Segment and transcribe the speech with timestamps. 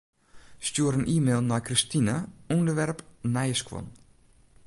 [0.67, 2.15] Stjoer in e-mail nei Kristine,
[2.55, 2.99] ûnderwerp
[3.33, 3.87] nije skuon.